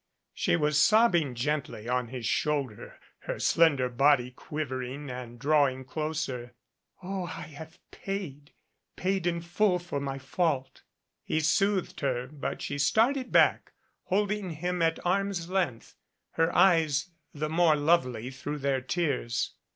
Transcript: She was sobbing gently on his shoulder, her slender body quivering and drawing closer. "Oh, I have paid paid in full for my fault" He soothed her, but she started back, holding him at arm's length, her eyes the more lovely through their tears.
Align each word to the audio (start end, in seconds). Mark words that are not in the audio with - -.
She 0.33 0.55
was 0.55 0.79
sobbing 0.81 1.35
gently 1.35 1.87
on 1.87 2.07
his 2.07 2.25
shoulder, 2.25 2.97
her 3.19 3.37
slender 3.37 3.87
body 3.87 4.31
quivering 4.31 5.11
and 5.11 5.37
drawing 5.37 5.85
closer. 5.85 6.55
"Oh, 7.03 7.25
I 7.27 7.43
have 7.43 7.77
paid 7.91 8.51
paid 8.95 9.27
in 9.27 9.41
full 9.41 9.77
for 9.77 9.99
my 9.99 10.17
fault" 10.17 10.81
He 11.23 11.39
soothed 11.39 11.99
her, 11.99 12.25
but 12.25 12.63
she 12.63 12.79
started 12.79 13.31
back, 13.31 13.73
holding 14.05 14.49
him 14.49 14.81
at 14.81 14.97
arm's 15.05 15.49
length, 15.51 15.95
her 16.31 16.51
eyes 16.55 17.11
the 17.31 17.47
more 17.49 17.75
lovely 17.75 18.31
through 18.31 18.57
their 18.57 18.81
tears. 18.81 19.51